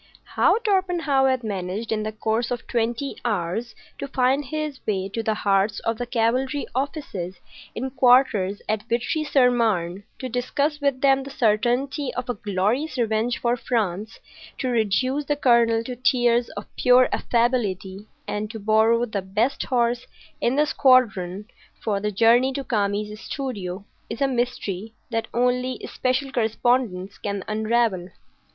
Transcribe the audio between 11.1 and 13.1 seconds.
the certainty of a glorious